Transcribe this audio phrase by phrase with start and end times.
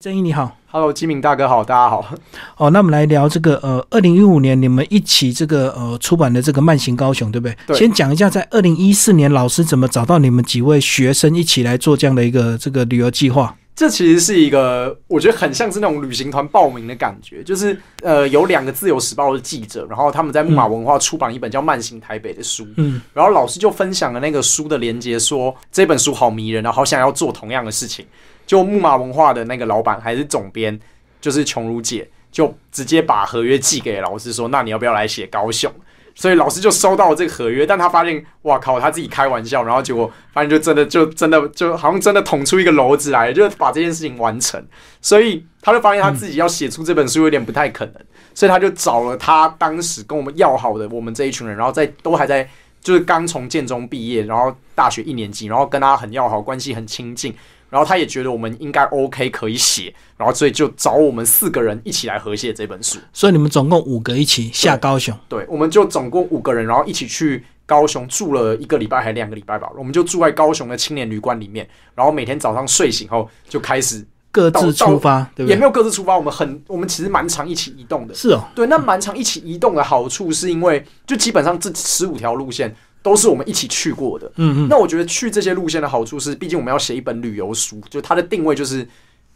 [0.00, 2.14] 正义你好，Hello，基敏大哥好，大家好。
[2.56, 7.56] 哦，那我们来聊这个呃，二零一五年你们一起这个呃出版的这个慢行高雄，对不对？
[7.66, 7.76] 对。
[7.76, 13.52] 先讲一下，在二零一四年老师怎么找到你们几位学生一起来做这样的一个这个旅游计划？
[13.78, 28.04] 这其实是一个我觉得很像是那种旅行团报名的感觉，就是呃有两个自由时报的记者，然后他们在木马文化出版一本叫《慢行台北》的书，嗯，然后老师就分享了那个书的连接，说这本书好迷人，然后好想要做同样的事情。
[28.48, 30.76] 就木马文化的那个老板还是总编，
[31.20, 35.72] 就是琼如姐，就直接把合约寄给老师说：“那你要不要来写高雄？”
[36.18, 44.60] 所以老师就收到了这个合约，但他发现，哇靠，他自己开玩笑，然后结果发现就真的就真的就好像真的捅出一个篓子来，就把这件事情完成。
[45.00, 47.94] 所以他就发现他自己要写出这本书有点不太可能，
[48.34, 57.32] 所以他就找了他当时跟我们要好的我们这一群人，然后在都还在就是刚从建中毕业，然后大学一年级，然后跟他很要好，关系很亲近。
[57.70, 62.98] 然后他也觉得我们应该 OK 可以写，然后所以就找我们四个人一起来合写这本书。
[63.12, 65.16] 所以你们总共五个一起下高雄。
[65.28, 69.68] 对，我们就总共五个人，然后一起去高雄住了一个礼拜还两个礼拜吧。
[69.76, 75.50] 我们就住在高雄的青年旅馆里面，然后每天早上睡醒后就开始各自出发，对不对？
[75.50, 78.14] 也没有各自出发，我们很我们其实蛮常一起移动的。
[78.14, 82.74] 是哦，对，那蛮常一起移动的好处是因为就基本上这十五条路线。
[83.02, 84.68] 都是我们一起去过的，嗯嗯。
[84.68, 88.86] 那我觉得去这些路线的好处是，毕竟我们要写一本旅游书，就它的定位就是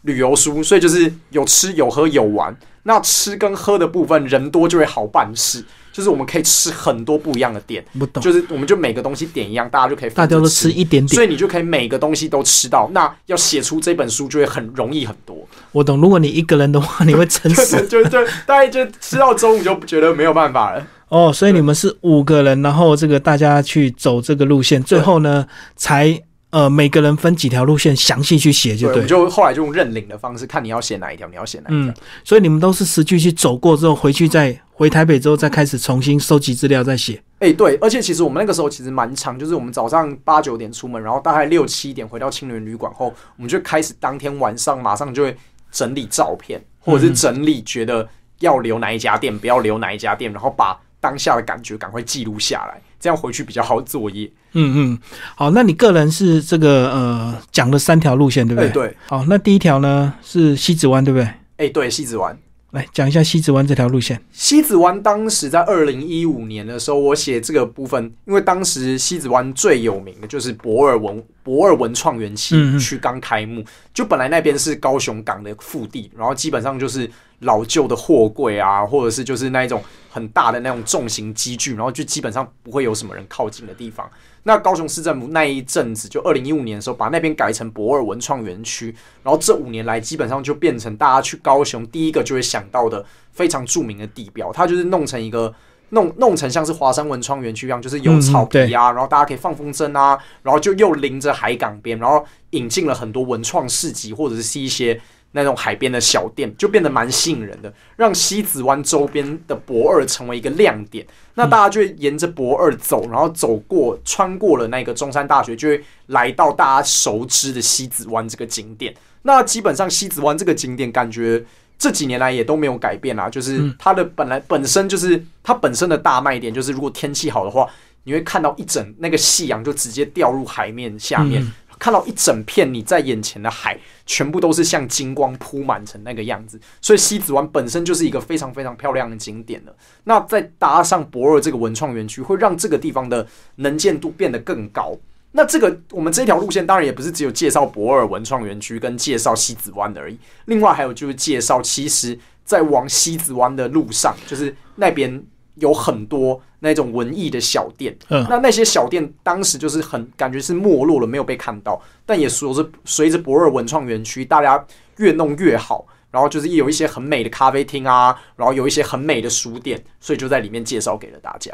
[0.03, 2.57] 旅游书，所以就是有吃有喝有玩。
[2.85, 12.91] 那吃跟喝的部分，人多就会好办事，就是我们可以吃很多不一样的店，不懂，就是我们就每个东西点一样，大家就可以大家都吃一点点，所以你就可以每个东西都吃到。
[12.93, 15.47] 那要写出这本书就会很容易很多。
[15.71, 20.85] 我懂，如果你一个人的话，你会撑死， 就就大概就吃到中午就觉得没有办法了。
[21.13, 25.47] 哦，所以你们是五个人，然后这个大家去走这个路线，最后呢
[25.77, 26.19] 才
[26.49, 29.05] 呃每个人分几条路线详细去写，就对。
[29.05, 31.93] 就后来就用认领的方式，看你要写哪一条，你要写哪一条。
[32.25, 37.23] 所以你们都是实际去走过之后，回去再回台北之后，再开始重新收集资料再写。
[37.41, 45.37] 哎，对，而且其实我们那个时候其实蛮长，就是我们早上八九点出门，然后大概六七点回到青年旅馆后，我们就开始当天晚上马上就会
[45.71, 48.09] 整理照片，或者是整理觉得
[48.39, 50.75] 要留哪一家店，不要留哪一家店，然后把。
[51.03, 54.31] 当下的感觉，赶快记录下来，这样回去比较好作业。
[54.53, 54.99] 嗯嗯，
[55.35, 58.71] 好，那你个人是这个呃讲了三条路线，对不对？
[58.71, 58.97] 对。
[59.07, 61.29] 好，那第一条呢是西子湾，对不对？
[61.57, 62.39] 哎，对，西子湾。
[62.71, 64.19] 来讲一下西子湾这条路线。
[64.33, 77.11] 西子湾当时在二零一五年的时候，我写这个部分，因为当时西子湾最有名的就是博尔文博尔文创园区区刚开幕，就本来那边是高雄港的腹地，然后基本上就是
[77.43, 84.09] 老旧的货柜啊，或者是就是那一种很大的那种重型机具，然后就基本上不会有什么人靠近的地方。
[84.45, 94.53] 那高雄市政府那一阵子，就二零一五年的时候，把那边改成博尔文创园区，然后这五年来，基本上就变成大家去高雄第一个就会想到的非常著名的地标。
[94.53, 95.55] 它就是弄成一个
[95.91, 105.01] 弄弄成像是华山文创园区一样，就是有草皮啊，然后大家可以放风筝啊，然后就又临着海港边，然后引进了很多文创市集，或者是一些。
[105.33, 111.07] 那种海边的小店就变得蛮吸引人的，让西子湾周边的博二成为一个亮点。
[111.35, 118.95] 那大家就会沿着博二走，然后走过穿过了那个中山大学，就会来到大家熟知的西子湾这个景点。
[119.23, 121.43] 那基本上西子湾这个景点，感觉
[121.79, 123.31] 这几年来也都没有改变啦。
[123.31, 127.67] 就是它的本来本身就是它本身的大卖点，就是如果天气好的话，
[128.05, 131.43] 你会看到一整那个夕阳就直接掉入海面下面。
[131.83, 133.77] 看到一整片你在眼前的海，
[134.07, 139.75] 全部都是像金光铺满成那个样子，所以西子湾本身就是一个非常非常漂亮的景点了。
[140.05, 143.27] 那再搭上博尔这个文创园区，会让这个地方的
[143.57, 144.97] 能见度变得更高。
[145.33, 155.25] 那这个我们这条路线当然也不是只有介绍博尔文创园区跟介绍西子湾而已，另外还有就是介绍，其实在往西子湾的路上，就是那边。
[155.57, 161.81] 有很多那种文艺的小店，嗯，那那些小店当时就是很感觉是没落了，没有被看到。
[162.07, 164.65] 但也说是随着博尔文创园区，大家
[164.97, 171.53] 越弄越好，然后就是有一些很美的咖啡厅啊，然后有一些很美的书店，所以就在里面介绍给了大家。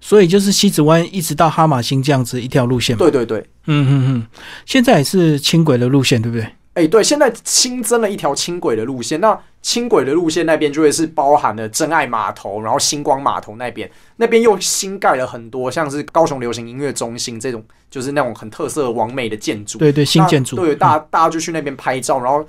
[0.00, 2.96] 所以就是西子湾一直到哈马星这样子一条路线。
[2.96, 4.26] 对对对，嗯嗯嗯，
[4.64, 6.46] 现在也是轻轨的路线，对不对？
[6.78, 9.20] 哎，对，现在新增了一条轻轨的路线。
[9.20, 17.60] 那轻轨的路线那边就会是包含了真爱码头，然后星光码头那边，那边又新盖了很多，像是高雄流行音乐中心这种，
[17.90, 19.76] 就是那种很特色、完美的建筑。
[19.76, 20.54] 对对，新建筑。
[20.54, 22.46] 对，大大家就去那边拍照，然后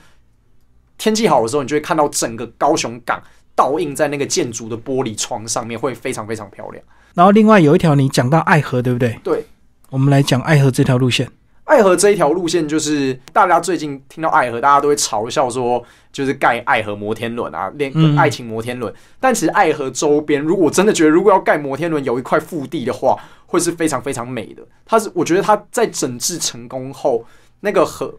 [1.00, 3.20] 天气好的时候，你就会看到整个高雄港
[3.56, 6.84] 倒映在那个建筑的玻璃窗上面，会非常非常漂亮。
[7.16, 9.20] 然后另外有一条，你讲到爱河，对不对？
[9.24, 9.44] 对，
[9.90, 11.28] 我们来讲爱河这条路线。
[11.70, 18.92] 爱河这一条路线，就是大家最近听到爱河，大家都会嘲笑说，就是盖爱河摩天轮啊，恋爱情摩天轮。
[19.20, 24.64] 但其实爱河周边，如果真的觉得如果要盖摩天轮，有一块腹地的话，会是非常非常美的。
[24.84, 27.24] 它是我觉得它在整治成功后，
[27.60, 28.12] 那个河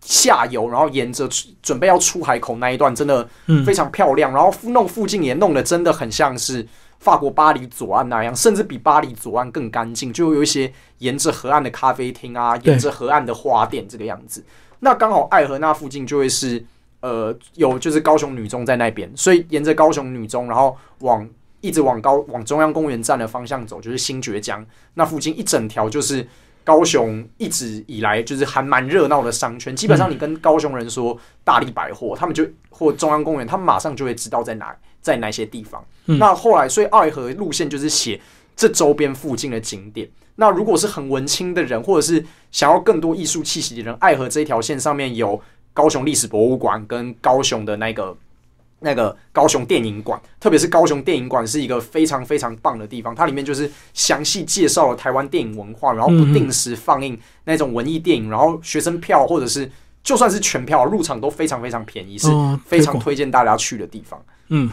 [0.00, 1.28] 下游，然后沿着
[1.60, 3.28] 准备要出海口那一段，真的
[3.66, 4.32] 非常漂亮。
[4.32, 6.64] 然后弄附近也弄得真的很像是。
[7.02, 14.44] 法国巴黎左岸那样，甚至比巴黎左岸更干净，就有一些沿着河岸的咖啡厅啊，沿着河岸的花店这个样子。
[14.78, 16.64] 那刚好爱河那附近就会是
[17.00, 21.28] 呃有就是高雄女中在那边，所以沿着高雄女中，然后往
[21.60, 24.64] 一直往高往中央公园站的方向走，就是新爵江
[24.94, 26.24] 那附近一整条就是
[26.62, 29.74] 高雄一直以来就是还蛮热闹的商圈。
[29.74, 34.72] 基本上你跟高雄人说大力百货，他们就或中央公园，他们马上就会知道在哪。
[35.02, 35.84] 在哪些地方？
[36.06, 38.18] 那后来，所以爱河路线就是写
[38.56, 40.08] 这周边附近的景点。
[40.36, 45.38] 那如果是很文青的人，或者是想要更多艺术气息的人，爱河这一条线上面有
[45.74, 48.16] 高雄历史博物馆跟高雄的那个
[48.80, 53.14] 那个高雄电影馆，特别是高雄电影馆是一个非常非常棒的地方。
[53.14, 59.70] 它里面就是详细介绍了台湾电影文化，然后不定时放映那种文艺电影，然后学生票或者是
[60.02, 62.28] 就算是全票入场都非常非常便宜，是
[62.66, 64.20] 非常推荐大家去的地方。
[64.48, 64.70] 嗯，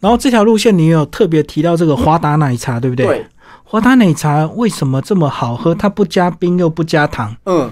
[0.00, 3.06] 然后这条路线你有特别提到这个华达奶茶，对不对？
[3.06, 3.26] 对，
[3.62, 5.74] 华达奶茶为什么这么好喝？
[5.74, 7.70] 它不加冰又不加糖，嗯，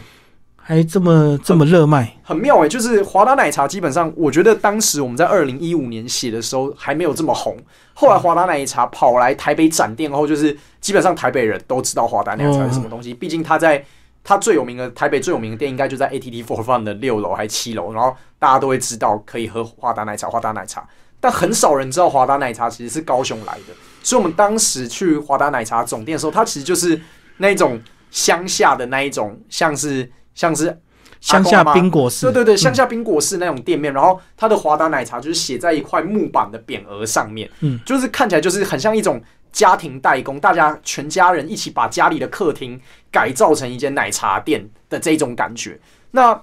[0.56, 2.68] 还这么这么热卖，很妙哎！
[2.68, 7.56] 就是华达奶茶，基本上我觉得当时我们在二零一五年写的时候还没有这么红，
[7.92, 13.12] 后来华达奶茶跑来台北展店后，就是基本上台北人都知道华达奶茶是什么东西。
[13.12, 13.84] 毕竟它在
[14.24, 20.86] 它最有名的台北最有名的店，应该就在 ATT Four Fun 的六楼还是七楼，然后大家都会知道可以喝华达奶茶，华达奶茶。
[21.20, 27.00] 但很少人知道华达奶茶其实是高雄来的，所以我们当时去华达奶茶总店的时候，它其实就是
[27.36, 27.80] 那种
[28.10, 30.76] 乡下的那一种，像是像是
[31.20, 33.94] 乡下冰果室，对对对，乡下冰果室那种店面。
[33.94, 39.22] 然后它的华达奶茶就是写在一块木板的匾额上面，嗯，就是看起来就是很像一种
[39.52, 45.78] 家庭代工，大家全家人一起把家里的客厅改造成一间奶茶店的这种感觉。
[46.10, 46.42] 那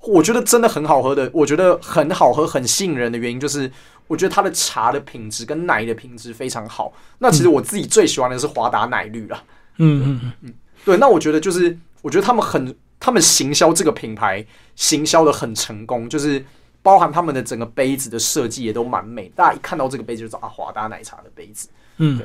[0.00, 3.70] 我觉得真的很好喝的，我觉得很好喝、很吸引人的原因就是。
[4.08, 6.90] 我觉得它的茶的品质跟奶的品质非常好。
[7.18, 9.44] 那其实我自己最喜欢的是华达奶绿了。
[9.76, 10.96] 嗯嗯嗯嗯，对。
[10.96, 14.42] 那我觉得就是，我觉得他们很，他们行销这个品牌
[14.76, 16.42] 行销的很成功，就是
[16.80, 19.30] 包含他们的整个杯子的设计也都蛮美。
[19.36, 21.68] 大家一看到这个杯子就知道啊，华达奶茶的杯子。
[21.98, 22.18] 嗯，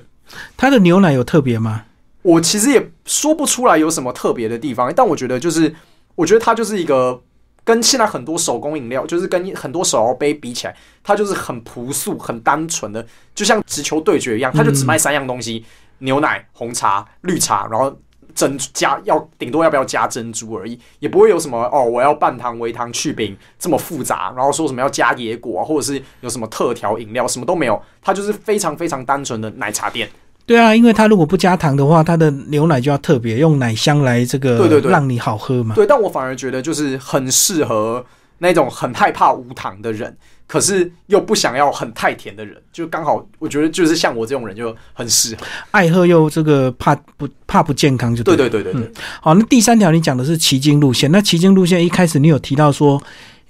[0.58, 1.86] 它的牛奶有特别吗？
[2.22, 5.74] 我其实也说不出来有什么特别的地方，但我觉得就是，
[6.16, 7.22] 我觉得它就是一个。
[7.66, 15.64] 跟现在很多手工饮料，就是跟很多手摇杯比起来，它就是很朴素、很单纯的，就像直球对决一样，它就只卖三样东西：
[16.00, 17.98] 牛奶、红茶、绿茶，然后
[18.36, 30.10] 珍珠加要顶多要不要加珍珠而已，也不会有什么哦，我要半糖、微糖、去冰这么复杂，然后说什么要加野果，或者是有什么特调饮料，什么都没有，它就是非常非常单纯的奶茶店。
[30.46, 35.74] 对啊，因为它如果不加糖的话，它的牛奶就要特别用奶香来这个，对对对，让你好喝嘛。
[35.74, 38.06] 对，但我反而觉得就是很适合
[38.40, 40.18] 那种很害怕无糖的人，
[40.54, 45.42] 可是又不想要很太甜的人，就刚好我觉得就是像我这种人就很适合。
[45.72, 48.92] 爱喝又这个怕不怕不健康就对对对对对。
[49.20, 53.02] 好，那第三条你讲的是骑经路线，那骑经路线一开始你有提到说。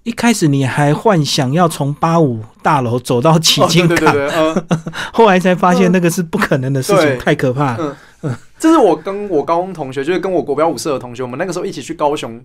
[0.06, 4.14] 一开始你还幻想要从八五大楼走到旗津港，
[5.14, 7.78] 后来才发现那个是不可能的事情，太可怕。
[7.78, 12.38] 嗯嗯，这是我跟我高中同学，就是跟我国标舞社的同学，我们那个时候一起去高雄，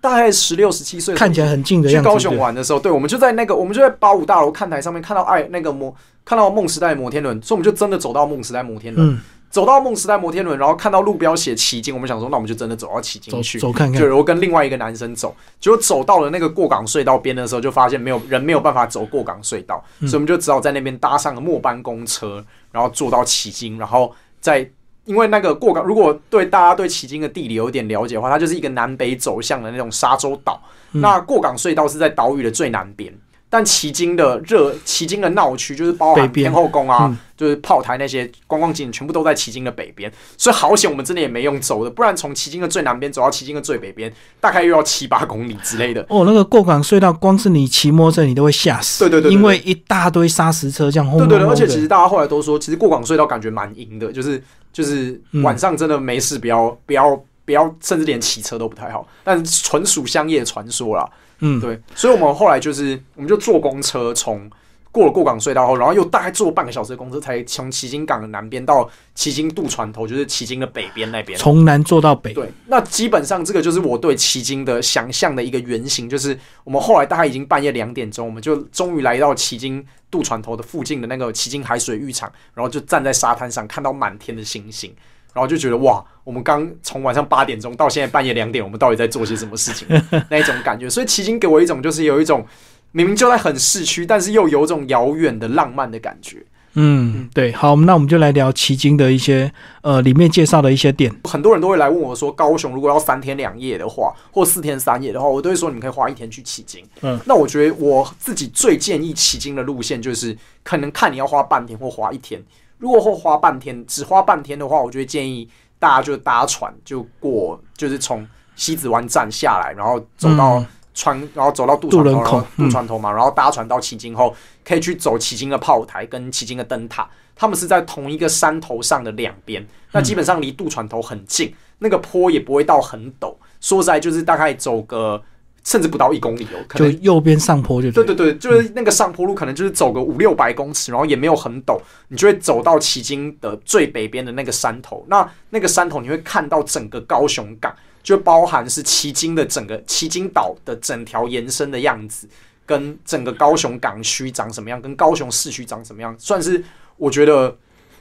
[0.00, 2.08] 大概十六十七岁，看起来很近的样子。
[2.08, 9.18] 去高雄玩的时候，对，我们就在那个，我们就在八五大楼看台上面看到爱那个摩，看到梦时代摩天轮，所以我们就真的走到梦时代摩天轮。
[9.50, 14.00] 走到梦时代摩天轮，然后看到路标写奇经，我们想说，那我们就真的走到奇经去，走看看。
[14.00, 24.70] 就然后跟另外一个男生走，结果走到了那个过港隧道边的时候，就发现没有人没有办法走过港隧道，所以我们就只好在那边搭上了末班公车，然后坐到奇经，然后在
[25.10, 30.62] 因为那个过港，如果对大家对奇经的地理有点了解的话，它就是一个南北走向的那种沙洲岛，
[30.92, 33.12] 那过港隧道是在岛屿的最南边。
[33.52, 40.08] 但旗津的热，旗津的闹区就是包含天后宫啊，就是炮台那些观光景点，全部都在旗津的北边。
[40.38, 46.06] 所以好险，我们真的也没用走的，不然从旗津的最南边走到旗津的最北边，大概又要七八公里之类的。
[46.08, 49.08] 哦，那个过港隧道，光是你骑摩托车，你都会吓死。
[49.08, 54.40] 对对对，因为一大堆砂石车这样轰对对对，而且其实大家后来都说，其实过港隧道感觉蛮阴的，就是
[54.72, 59.06] 就是晚上真的没事，不要不要不要，甚至连骑车都不太好。
[59.24, 61.08] 但纯属乡野传说啦。
[61.40, 64.50] 嗯，对，所以我们后来就是，我们就坐公车从
[64.92, 71.38] 过了过港隧道后，然后又大概坐半个小时的公车，才从旗津港的南边到旗津渡船头，就是旗津的北边那边。
[71.38, 72.34] 从南坐到北。
[72.34, 84.92] 对，那基本上这个就是我对旗津的想象的一个原型，就是我们后来大概已经半夜两点钟，我们就终于来到旗津渡船头的附近的那个旗津海水浴场，然后就站在沙滩上看到满天的星星，
[85.32, 89.86] 然后就觉得哇，我们刚从晚上八点钟到现在半夜两点，我们到底在做些什么事情？
[90.28, 90.90] 那一种感觉。
[90.90, 92.44] 所以旗津给我一种就是有一种。
[92.92, 96.44] 明明就在很市区，但是又有种遥远的浪漫的感觉。
[96.74, 101.12] 嗯，对，好，那我们就来聊奇经的一些呃里面介绍的一些点。
[101.24, 106.84] 很多人都会来问我说，高雄如果要三天两夜的话，或四天三夜的话，我都会说你们可以花一天去奇经。
[107.00, 112.40] 嗯，那我觉得我自己最建议奇经的路线就是，可能看你要花半天或花一天。
[112.78, 115.48] 如果或花半天，只花半天的话，我就会建议
[115.80, 120.64] 大家就搭船就过，就是从西子湾站下来，然后走到。
[120.94, 135.22] 船，然后走到渡船头，渡船头嘛，然后搭船到旗津后，可以去走旗津的炮台跟旗津的灯塔，他们是在同一个山头上的两边，那基本上离渡船头很近，那个坡也不会到很陡，说实在就是大概走个
[135.64, 138.04] 甚至不到一公里哦，可能右边上坡就对。
[138.04, 141.78] 对对，就是那个上坡路可能就是走个五六百公尺，然后也没有很陡，
[142.08, 147.72] 你就会走到旗津的最北边的那个山头，那那个山头你会看到整个高雄港。
[148.02, 152.28] 就包含是旗津的整个旗津岛的整条延伸的样子，
[152.64, 156.62] 跟整个高雄港区长什么样，跟高雄市区长什么样，算是
[156.96, 157.54] 我觉得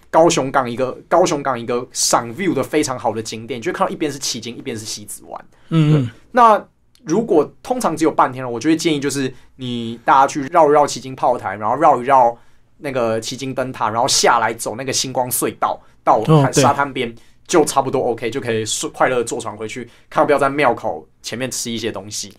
[0.09, 3.61] 高雄港一个高雄港一个赏 view 的非常好的景点。
[3.61, 5.45] 就看到一边是旗津，一边是西子湾。
[5.69, 6.65] 嗯，那
[7.03, 12.37] 如果通常只有半天了，我就会建议就是你大家去绕一绕旗津炮台，然后绕一绕
[12.77, 17.13] 那个旗津灯塔，然后下来走那个星光隧道到沙滩边。
[17.49, 18.63] 就差不多 OK，就可以
[18.93, 22.31] 快乐坐船回去，看不要在庙口前面吃一些东西。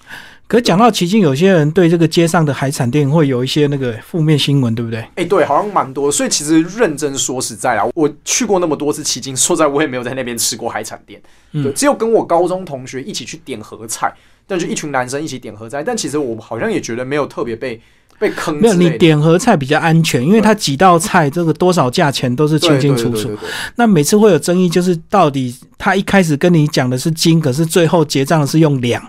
[0.46, 5.04] 可讲到奇经，有些人对这个街上的海产店会有一些那个负面新闻，对不对？
[5.16, 6.12] 哎，对，好像蛮多。
[6.12, 11.20] 所以其实认真说实在啊，我去过那么多次奇经，说在我也没有在那边吃过海产店。
[11.52, 14.14] 对，只有跟我高中同学一起去点合菜，
[14.46, 15.82] 但就一群男生一起点合菜。
[15.82, 17.80] 但其实我好像也觉得没有特别被。
[18.20, 18.74] 被坑没有？
[18.74, 23.30] 你点盒菜比较安全，因为它几道菜这个多少价钱都是清清楚楚。
[23.76, 29.02] 那每次会有争议，就是到底他一开始跟你讲的是斤，可是最后结账的是用两。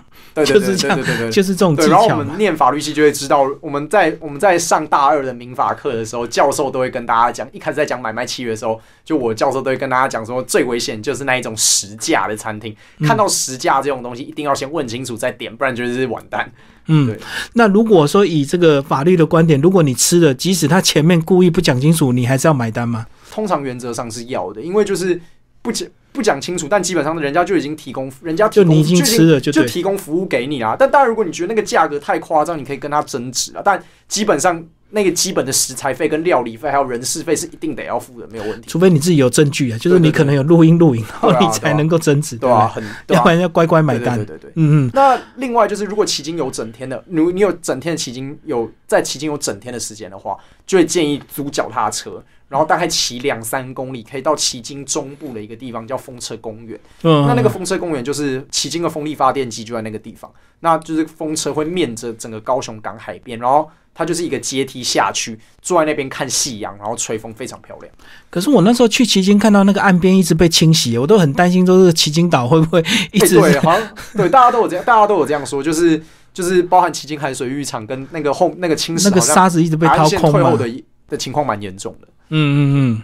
[0.44, 0.98] 就是这样，
[1.30, 1.88] 就是这种技巧。
[1.90, 12.74] 然后我们念法律系就会知道，我们在我们在上大二的民法课的时候，教授都会跟大家讲，一开始在讲买卖契约的时候，就我教授都会跟大家讲说，最危险就是那一种实价的餐厅，
[13.06, 16.50] 看到实价这种东西，一定要先问清楚再点，不然就是完蛋。
[16.86, 17.18] 嗯，对。
[17.52, 23.06] 那如果说以这个法律的观点，如果你吃的，即使他前面故意不讲清楚，你还是要买单吗？
[23.30, 25.20] 通常原则上是要的，因为就是
[25.60, 25.86] 不讲。
[26.12, 30.76] 不讲清楚，但基本上人家就已经提供，人家就你已经吃了，就就提供服务给你啊。
[30.78, 33.62] 但当然，如果你觉得那个价格太夸张，你可以跟他争执啊。
[33.64, 34.64] 但基本上。
[34.94, 38.68] 那个基本的食材费、跟料理费还有人事费是一定得要付的，没有问题。
[38.68, 42.68] 除非你自己有证据啊，就是你可能有录音录影，然后你才能够争执，对吧？
[42.68, 44.18] 很，要不然要乖乖买单。
[44.18, 44.90] 对对对，嗯嗯。
[44.92, 56.78] 那另外就是，如果迄今有整天的，如你有整天的迄今有在迄今有整天的时间的话，就会建议租脚踏车，然后大概骑两三公里，可以到旗津中部的一个地方叫风车公园。
[57.02, 57.26] 嗯。
[57.26, 60.30] 那那个风车公园就是旗津的风力发电机就在那个地方，
[60.60, 63.68] 那就是风车会面着整个高雄港海边，然后。
[63.94, 67.94] 它就是一个阶梯下去，坐在那边看夕阳，然后吹风，非常漂亮。
[68.30, 72.82] 可是我那时候去旗津，看到那个岸边一直被清洗，我都很担心，说这个旗津岛会不会
[73.12, 80.66] 一直对，好像对，大家都有这样，大家都有这样说，就是就是包含旗津海水浴场跟那个后那个清洗，那个沙子一直被掏空退后的
[81.10, 82.08] 的情况蛮严重的。
[82.28, 83.02] 嗯嗯嗯，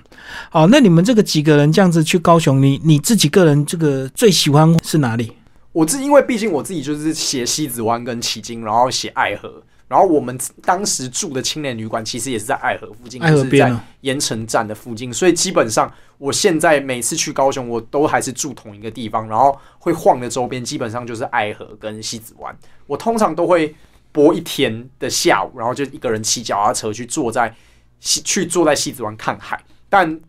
[0.50, 5.32] 好，那你们这个几个人这样子去高雄，你你自己个人这个最喜欢是哪里？
[5.72, 9.62] 我自因为毕竟我自己就是写西子湾跟旗津，然后写爱河。
[9.86, 22.54] 然后我们当时住的青年旅馆其实也是在爱河附近，就是在盐城站的附近，所以基本上我现在每次去高雄，我都还是住同一个地方，然后会晃的周边基本上就是爱河跟西子湾。
[22.86, 23.74] 我通常都会
[24.12, 27.54] 播一天的下午，然后就一个人骑脚踏车去坐在
[28.00, 29.62] 西去坐在西子湾看海。
[29.88, 30.20] 但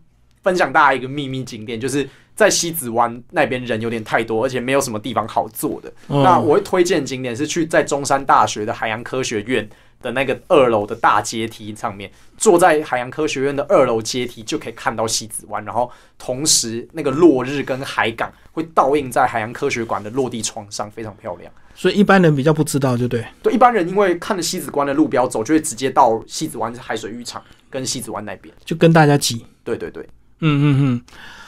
[0.42, 2.08] 分享大家一个秘密景点，就是。
[2.32, 5.92] 在西子湾那边人有点太多，而且没有什么地方好坐的。
[6.06, 9.68] 那我会推荐景点是去在中山大学的海洋科学院
[10.00, 21.52] 的那个二楼的大阶梯上面，坐在海洋科学院的二楼阶梯就可以看到西子湾，然后同时那个落日跟海港会倒映在海洋科学馆的落地窗上，非常漂亮。
[21.74, 23.22] 所以一般人比较不知道，就对。
[23.42, 29.46] 对，一般人因为看着西子湾的路标走，就会直接到西子湾海水浴场跟西子湾那边，就跟大家挤。
[29.64, 30.02] 对对对，
[30.40, 31.02] 嗯嗯嗯。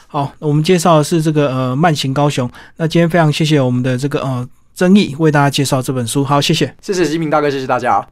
[0.07, 2.49] 好，我们介绍的是这个呃慢行高雄。
[2.77, 6.23] 那今天非常谢谢我们的这个呃曾毅为大家介绍这本书。
[6.23, 8.07] 好，谢谢，谢谢吉明大哥，谢谢大家。